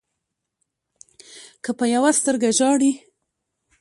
که 1.63 1.71
په 1.79 1.85
يوه 1.93 2.11
سترګه 2.19 2.49
ژاړې 2.57 2.91